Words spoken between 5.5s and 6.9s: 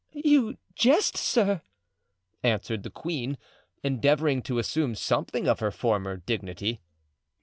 her former dignity.